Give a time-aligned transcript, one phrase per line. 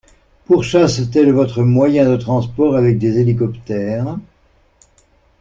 [0.47, 4.17] Pourchassent-elles votre moyen de transport avec des hélicoptères?